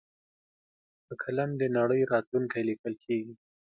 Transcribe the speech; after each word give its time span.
په 1.05 1.13
قلم 1.23 1.49
د 1.57 1.63
نړۍ 1.77 2.01
راتلونکی 2.13 2.61
لیکل 2.69 2.93
کېږي. 3.03 3.33